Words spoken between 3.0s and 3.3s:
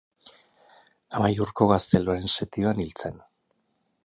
zen.